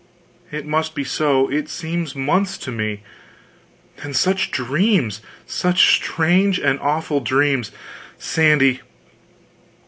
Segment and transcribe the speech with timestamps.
[0.51, 3.03] It must be so; it seems months to me.
[4.01, 5.21] And such dreams!
[5.45, 7.71] such strange and awful dreams,
[8.17, 8.81] Sandy!